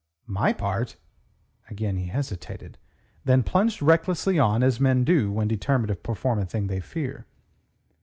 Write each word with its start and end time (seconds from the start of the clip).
"My 0.25 0.51
part?" 0.51 0.97
Again 1.69 1.97
he 1.97 2.07
hesitated, 2.07 2.79
then 3.23 3.43
plunged 3.43 3.83
recklessly 3.83 4.39
on, 4.39 4.63
as 4.63 4.79
men 4.79 5.03
do 5.03 5.31
when 5.31 5.47
determined 5.47 5.89
to 5.89 5.95
perform 5.95 6.39
a 6.39 6.45
thing 6.47 6.65
they 6.65 6.79
fear. 6.79 7.27